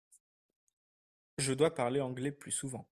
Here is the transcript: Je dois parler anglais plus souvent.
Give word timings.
Je 1.37 1.53
dois 1.53 1.75
parler 1.75 2.01
anglais 2.01 2.31
plus 2.31 2.49
souvent. 2.51 2.87